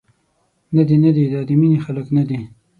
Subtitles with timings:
[0.75, 2.39] ندي، ندي دا د مینې خلک ندي.